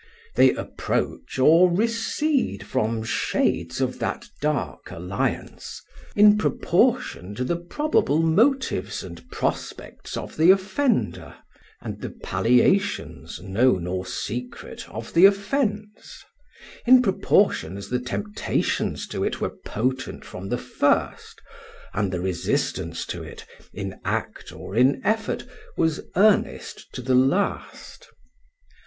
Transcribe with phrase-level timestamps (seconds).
[0.33, 5.79] They approach or recede from shades of that dark alliance,
[6.15, 11.35] in proportion to the probable motives and prospects of the offender,
[11.81, 16.23] and the palliations, known or secret, of the offence;
[16.87, 21.39] in proportion as the temptations to it were potent from the first,
[21.93, 25.45] and the resistance to it, in act or in effort,
[25.77, 28.07] was earnest to the last.